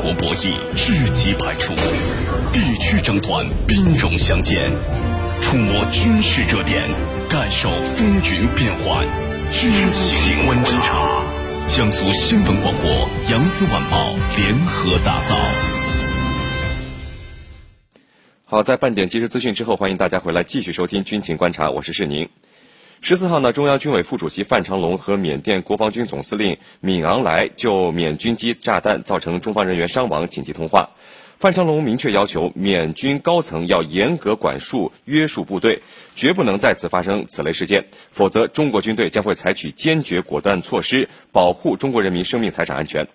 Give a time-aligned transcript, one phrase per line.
[0.00, 1.74] 国博弈日极百出，
[2.54, 4.70] 地区争端兵戎相见，
[5.42, 6.88] 触摸军事热点，
[7.28, 9.06] 感受风云变幻，
[9.52, 11.22] 军情观察。
[11.68, 15.36] 江苏新闻广播、扬子晚报联合打造。
[18.46, 22.26] 好，在半点即时资讯之后，欢迎大家回来继续收听军情观察，我是世宁。
[23.02, 30.90] 十四号呢，中央军委副主席范长龙和缅甸国防军总司令敏昂莱就缅军机炸弹造成中方人员伤亡紧急通话。
[31.38, 35.82] 范长龙明确要求缅军高层要严格管束、约束部队，
[36.14, 43.08] 绝不能再次发生此类事件，否则中国军队将会采取坚决果断措施，保护中国人民生命财产安全。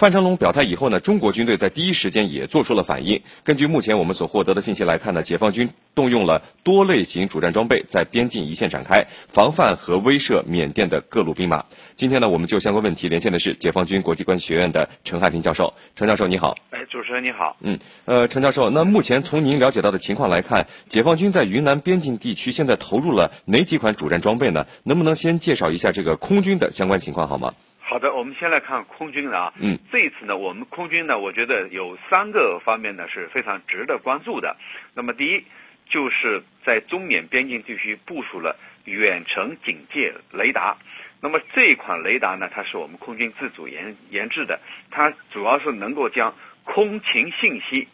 [0.00, 3.20] 范成龙表态以后呢，中国军队在第一时间也做出了反应。
[3.44, 11.66] 根据目前我们所获得的信息来看呢，解放军动用了多类型主战装备，在边境一线展开防范和威慑缅甸的各路兵马。
[11.96, 15.74] 今天呢，我们就相关问题连线的是解放军国际关系学院的陈汉平教授。
[15.94, 16.56] 陈教授你好。
[16.70, 17.54] 哎，主持人你好。
[17.60, 24.66] 嗯，呃，陈教授，那目前从您了解到的情况来看，解放军在云南边境地区现在投入了哪几款主战装备呢？
[24.82, 27.52] 能不能先介绍一下这个空军的相关情况好吗？
[27.90, 29.52] 好的，我们先来看空军的啊。
[29.58, 34.56] 嗯，这一次呢，我们空军呢，我觉得有三个方面呢是非常值得关注的。
[34.94, 35.44] 那么第一，
[35.88, 40.76] 就是在中缅边境地区部署了远程警戒雷达。
[41.20, 44.60] 那么这一款雷达呢，它是我们空军自主研研制的，
[44.92, 47.88] 它主要是能够将空情信息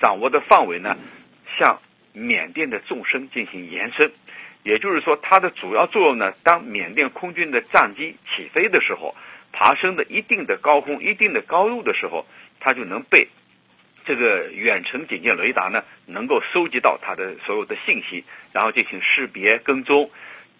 [0.00, 0.96] 掌握的范围呢，
[1.56, 1.80] 向
[2.12, 4.10] 缅甸的纵深进行延伸。
[4.62, 9.16] 也就是说，它的主要作用呢，当缅甸空军的战机起飞的时候，
[9.52, 12.26] 爬升的一定的高空、一定的高度的时候，
[12.60, 13.28] 它就能被
[14.04, 20.10] 这个远程警戒雷达呢，能够收集到它的所有的信息，然后进行识别跟踪。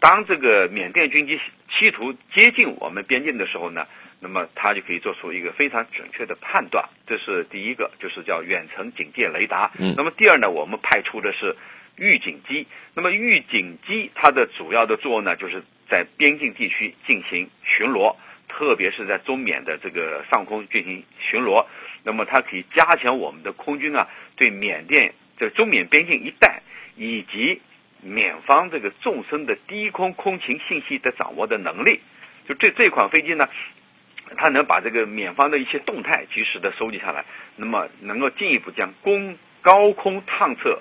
[0.01, 3.87] 当这个缅甸军机企图接近我们边境的时候呢，
[4.19, 6.89] 那么它就可以做出一个非常准确的判断。
[7.07, 9.71] 这是第一个，就是叫远程警戒雷达。
[9.79, 9.93] 嗯。
[9.95, 11.55] 那么第二呢，我们派出的是。
[11.97, 18.17] 预警机，那么预警机它的主要的作用呢，就是在边境地区进行巡逻，
[18.49, 21.67] 特别是在中缅的这个上空进行巡逻。
[22.03, 26.63] 那么它可以加强我们的空军啊对缅甸这中缅边境一带
[26.97, 27.61] 以及
[28.01, 32.01] 缅方这个纵深的低空空情信息的掌握的能力。
[32.49, 33.47] 就这这款飞机呢，
[34.39, 40.81] 它能把这个缅方的一些动态及时的收集下来，那么能够进一步将攻高空探测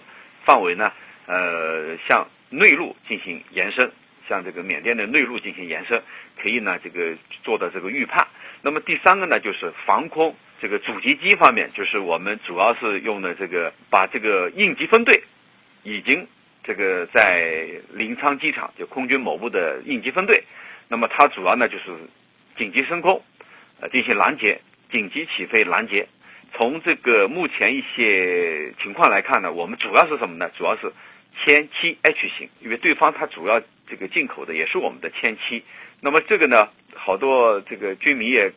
[0.50, 0.92] 范围呢。
[1.28, 3.92] 呃，向内陆进行延伸，
[4.28, 6.02] 向这个缅甸的内陆进行延伸，
[6.42, 8.28] 可以呢，这个做的这个预判。
[8.64, 15.22] 那么第三个呢，就是防空这个阻击机方面，就是我们主要是用的这个把这个应急分队，
[15.84, 16.28] 已经
[16.64, 20.44] 这个在临沧机场就空军某部的应急分队，
[20.88, 21.86] 那么它主要呢就是
[22.58, 23.22] 紧急升空，
[23.80, 26.08] 呃进行拦截，紧急起飞拦截。
[26.54, 30.50] 从这个目前一些情况来看呢，我们主要是什么呢？
[30.58, 30.92] 主要是。
[31.46, 35.64] 歼七 H 型，因为对方它主要这个进口的也是我们的歼七，
[36.02, 38.52] 那么这个呢，好多这个军迷也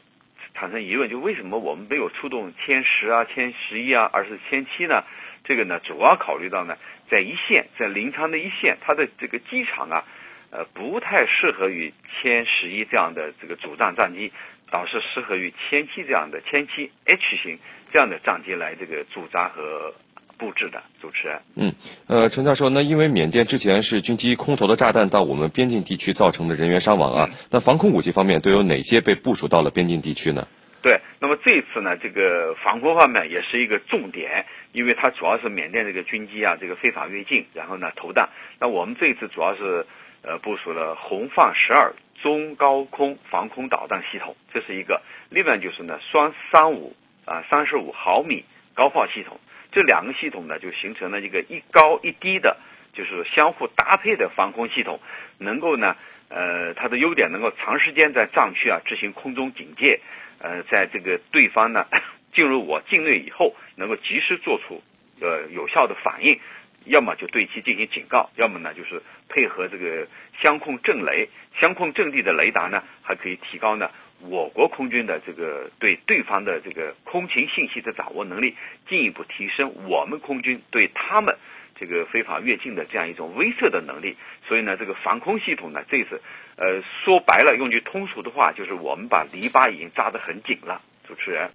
[0.54, 5.04] 产生疑问，就为什么我们没有出动歼十啊、歼十一啊，而是歼七呢？
[5.44, 6.76] 这个呢，主要考虑到呢，
[7.09, 10.04] 在一线，在临沧的一线，它的这个机场啊，
[10.52, 11.92] 呃，不太适合于
[12.22, 14.30] 歼十一这样的这个主战战机，
[14.70, 17.58] 倒是适合于歼七这样的歼七 H 型
[17.92, 19.94] 这样的战机来这个驻扎和。
[20.38, 21.72] 布置的主持人，嗯，
[22.08, 30.48] 呃，陈教授，那因为缅甸之前是军机空投的炸弹到我们边境地区造成的人员伤亡啊，那防空武器方面都有哪些被部署到了边境地区呢？
[30.82, 38.28] 对，那么这次呢，这个防空方面也是一个重点，因为它主要是缅甸这个军机啊，这个非法越境，然后呢投弹。
[38.58, 39.86] 那我们这次主要是
[40.22, 46.94] 呃部署了红放十二中高空防空导弹系统，这是一个；另外就是呢双三五
[47.25, 48.44] 啊三十五毫米
[48.75, 49.41] 高炮系统。
[49.72, 52.59] 这两个系统呢，就形成了一个一高一低的，
[52.93, 55.00] 就是相互搭配的防空系统，
[55.38, 55.97] 能够呢，
[56.28, 59.99] 呃，它的优点能够长时间在战区啊执行空中警戒，
[60.41, 61.87] 呃，在这个对方呢
[62.34, 64.83] 进入我境内以后，能够及时做出
[65.21, 66.39] 呃有效的反应，
[66.86, 70.06] 要么就对其进行警告，要么呢就是配合这个
[70.40, 71.28] 相控阵雷、
[71.60, 73.90] 相控阵地的雷达呢，还可以提高呢。
[74.24, 78.54] 我国空军的这个对对方的这个空情信息的掌握能力，
[78.88, 81.36] 进一步提升我们空军对他们
[81.76, 84.16] 这个非法越境的这样一种威慑的能力。
[84.46, 86.22] 所以呢，这个防空系统呢，这次
[86.56, 90.80] 呃说白了，用句通俗的话，就是我们把篱笆已经扎得很紧了。
[91.08, 91.50] 主持人，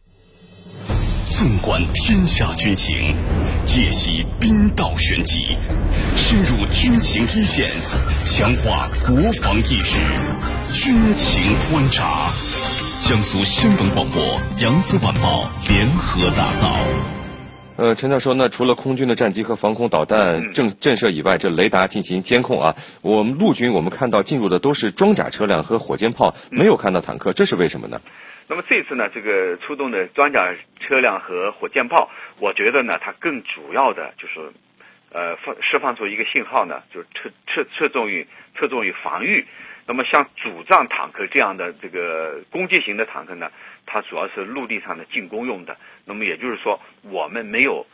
[1.26, 3.16] 纵观天下军情，
[3.68, 5.58] 解析兵道玄机，
[6.16, 7.70] 深入军情一线，
[8.24, 10.00] 强化国防意识。
[10.74, 12.32] 军情观察。
[13.02, 16.74] 江苏新闻广播、扬子晚报联合打造。
[17.76, 28.00] 呃，陈教授，那除了空军的战机和防空导弹震震慑以外，这雷达进行监控啊，我们陆军我们看到进入的都是装甲车辆和火箭炮，没有看到坦克，这是为什么呢？
[28.50, 32.10] 那么这次呢，这个出动的装甲车辆和火箭炮，
[32.40, 34.40] 我觉得呢，它更主要的就是，
[35.12, 39.46] 呃，放释放出一个信号呢，就是侧侧侧重于侧重于防御。
[39.86, 43.52] 那么像主战坦克这样的这个攻击型的坦克呢，
[43.86, 45.78] 它主要是陆地上的进攻用的。
[46.06, 47.86] 那么也就是说，我们没有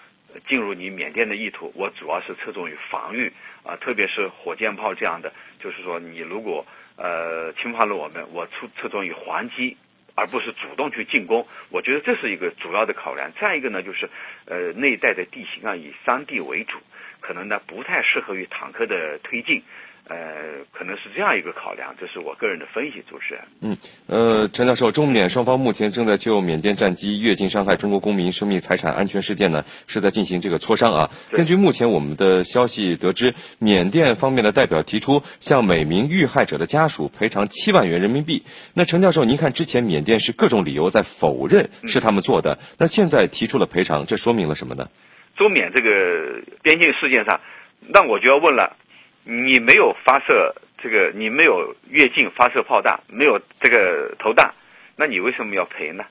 [0.48, 3.34] 进入你缅甸的意图，我主要是侧重于防御
[3.64, 6.64] 啊，特别是火箭炮这样的，就是说你如果
[6.96, 9.78] 呃侵犯了我们，我出侧重于还击。
[10.16, 13.32] 而不是主动去进攻，我觉得这是一个主要的考量。
[13.40, 14.10] 再一个呢，就是
[14.46, 16.78] 呃那一带的地形啊，以山地为主，
[17.26, 19.64] 可能呢不太适合于坦克的推进。
[20.06, 23.44] 呃，可能是这样一个考量，这是我个人的分析，主持人。
[23.62, 23.78] 嗯，
[24.08, 31.10] 呃，陈教授，中缅双方目前正在就缅甸战机越境伤害中国公民生命财产安全事件呢，是在进行这个磋商啊。
[31.32, 38.44] 根据目前我们的消息得知，缅甸方面的代表提出向每名遇害者的家属赔偿七万元人民币。
[38.74, 44.90] 那陈教授，您看之前缅甸是各种理由在否认是他们做的，那现在提出了赔偿，这说明了什么呢？
[45.36, 47.40] 中缅这个边境事件上，
[47.80, 48.78] 那我就要问了。
[49.26, 54.54] 你没有发射这个，你没有越境发射炮弹，没有这个投弹，
[54.98, 56.04] 那你为什么要赔呢？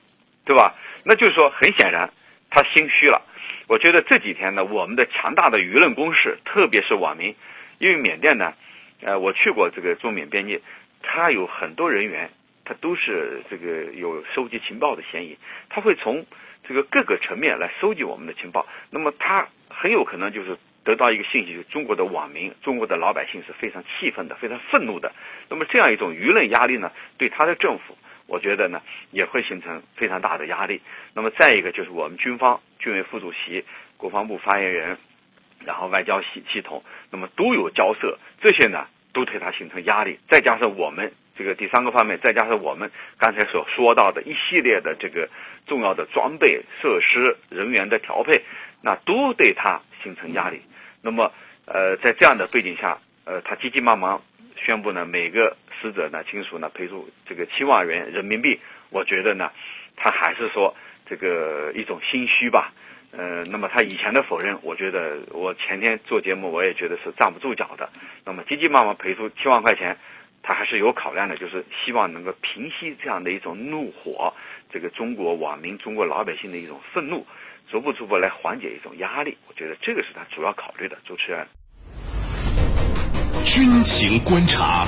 [0.45, 0.73] 对吧？
[1.05, 2.09] 那就是说，很显然
[2.49, 3.21] 他心虚了。
[3.67, 7.35] 我觉得这几天呢，我们的强大的舆论攻势，特别是网民，
[7.77, 8.53] 因为缅甸呢，
[9.03, 10.59] 呃，我去过这个中缅边界，
[11.03, 12.31] 他有很多人员，
[12.65, 15.37] 他都是这个有收集情报的嫌疑，
[15.69, 16.25] 他会从
[16.67, 20.57] 这个各个层面来收集我们的情报，那么他很有可能就是。
[20.85, 25.13] 得到一个信息，就中国的网民、中国的老百姓是非常气愤的、非常愤怒的。
[25.47, 30.81] 那么这样一种舆论压力呢，对他的政府，我觉得呢也会形成非常大的压力。
[31.13, 33.63] 那么再一个就是我们军方军委副主席、
[33.95, 34.97] 国防部发言人，
[35.63, 40.19] 然后外交系系统，那么都有交涉，这些呢都对他形成压力。
[40.27, 45.29] 再加上我们这个第三个方面，再加上我们刚才所说到的一系列的这个
[45.65, 48.43] 重要的装备、设施、人员的调配，
[48.81, 50.61] 那都对他形成压力。
[51.01, 51.31] 那么，
[51.65, 54.21] 呃，在这样的背景下，呃，他急急忙忙
[54.55, 58.59] 宣布呢，每个死者呢亲属呢赔出这个七万元人民币。
[58.89, 59.51] 我觉得呢，
[59.95, 60.75] 他还是说
[61.07, 62.71] 这个一种心虚吧。
[63.11, 67.89] 呃，那么他以前的否认，我觉得我前天做节目我也觉得是站不住脚的。
[68.25, 69.97] 那么急急忙忙赔出七万块钱，
[70.43, 74.33] 他还是有考量的，就是希望能够平息这样的一种怒火，
[74.69, 77.25] 这个中国网民、中国老百姓的一种愤怒。
[77.71, 80.97] 逐步逐步来缓解一种压力，我觉得这个是他主要考虑的。
[81.05, 81.47] 主持人，
[83.45, 84.85] 军情观察。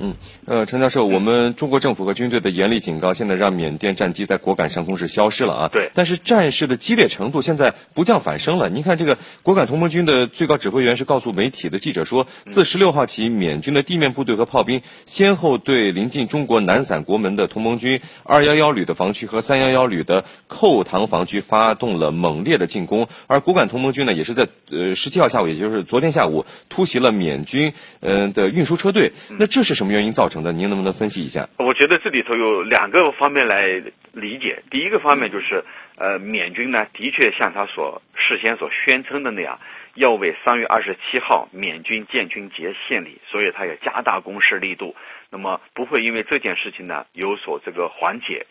[0.00, 0.14] 嗯，
[0.46, 5.68] 呃，陈教授，我们中国政府和军队的严厉警告，现在让缅甸战机在果敢上空是消失了啊。
[5.68, 5.90] 对。
[5.92, 8.68] 但是战事的激烈程度现在不降反升了。
[8.68, 23.08] 您看，这个果敢同盟军的最高指挥员是告诉媒体的记者说，自十六号起，缅军的地面部队和炮兵先后对临近中国南散国门的同盟军二幺幺旅的防区和三幺幺旅的扣塘防区发动了猛烈的进攻。
[23.26, 29.12] 而果敢同盟军呢，也是在呃十七号下午，也就是昨天下午突袭了缅军嗯的运输车队。
[29.28, 29.87] 那这是什么？
[29.88, 31.48] 么原因造成的，您能不能分析一下？
[31.56, 33.82] 我觉得这里头有两个方面来
[34.12, 34.62] 理解。
[34.70, 35.64] 第一个方面就是，
[35.96, 39.58] 呃，缅军呢的确像他所事先所宣称的那样，
[39.94, 44.94] 要为三月二十七号缅军建军节献礼，所以他也加大攻势力度。
[45.30, 48.46] 那么不会因为这件事情呢有所这个缓解。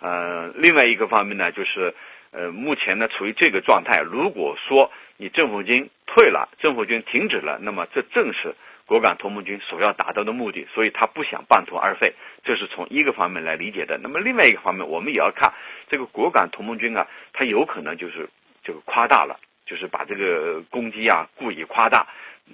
[0.00, 1.94] 呃，另外一个方面呢，就是
[2.32, 4.02] 呃，目前呢处于这个状态。
[4.02, 8.54] 如果说你政府军退了，政府军停止了，那么这正是。
[8.92, 12.12] 果敢同盟军所要达到的目的，所以他不想半途而废，
[12.44, 13.98] 这是从一个方面来理解的。
[14.02, 15.54] 那么另外一个方面，我们也要看
[15.88, 18.28] 这个果敢同盟军啊，他有可能就是
[18.62, 22.06] 这个夸大了，就是把这个攻击啊故意夸大，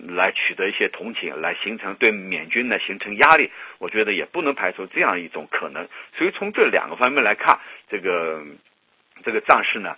[0.07, 3.51] 来取得一些同情，来形成对缅军呢形成压力。
[3.79, 5.89] 我觉得也不能排除这样一种可能。
[6.17, 7.59] 所以从这两个方面来看，
[7.91, 8.45] 这个
[9.25, 9.97] 这个战事呢，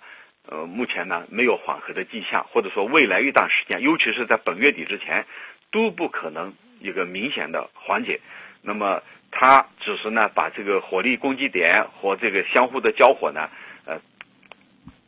[0.49, 5.27] 呃，目前呢没有缓和的迹象，或者说未来一段时间，尤其是在本月底之前。
[5.71, 8.19] 都不可能一个明显的缓解，
[8.61, 9.01] 那么
[9.31, 13.49] 他只是呢把这个火力攻击点和这个相互的交火呢，
[13.85, 13.99] 呃，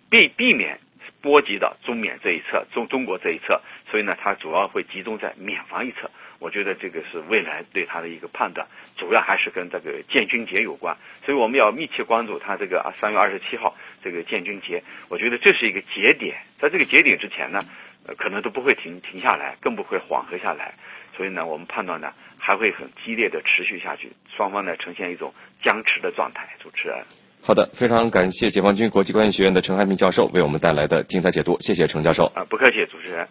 [0.10, 0.79] 避避免
[1.22, 6.10] 波及到中缅这一侧、中中国这一侧，所以呢，他主要会集中在缅方一侧。
[6.39, 8.67] 我觉得这个是未来对他的一个判断，
[8.98, 14.84] 主要还是跟这个建军节有关，所以我们要密切关注他这个啊三月二十七号这个建军节。
[15.08, 17.63] 我觉得这是一个节点，在这个节点之前呢。
[18.05, 20.75] 呃，可能都不会停停下来，更不会缓和下来，
[21.15, 25.33] 所以呢，我们判断呢还会很激烈的持续下去，双方呢呈现一种
[25.63, 26.48] 僵持的状态。
[26.60, 27.03] 主持人，
[27.41, 32.25] 好的，非常感谢解放军国际关系学院的陈汉平教授为我们带来的精彩解读，谢谢陈教授。
[32.36, 33.27] 啊，不客气，主持人。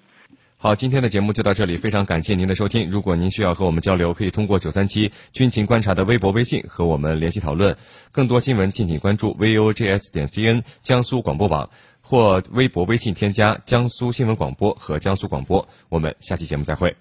[0.57, 2.89] 好，今天的节目就到这里，非常感谢您的收听。
[2.89, 7.77] 如果您需要和我们交流，可以通过九三七军情观察的微博、微信和我们联系讨论。
[8.13, 11.69] 更多新闻，敬请关注 vojs 点 cn 江苏广播网
[12.03, 15.67] 或微博、微信添加江苏新闻广播和江苏广播。
[15.89, 16.95] 我们下期节目再会。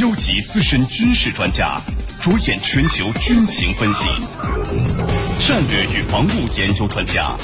[0.00, 1.80] 优级资深军事专家，
[2.20, 4.08] 着眼全球军情分析，
[5.38, 7.36] 战略与防务研究专家。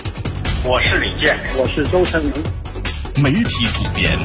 [0.64, 2.32] 我是李健，我是周成明。
[3.22, 4.18] 媒体主编，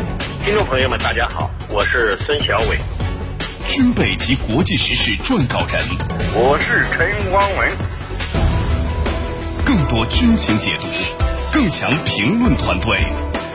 [0.44, 2.80] 听众朋友们，大家好，我是孙小伟，
[3.68, 5.86] 军备及国际时事撰稿人，
[6.34, 7.72] 我是陈光文，
[9.65, 10.86] 更多军情解读，
[11.51, 13.00] 更强评论团队，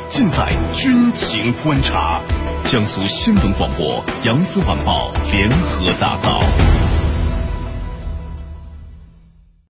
[0.09, 2.21] 尽在军情观察，
[2.65, 6.41] 江苏新闻广播、扬子晚报联合打造。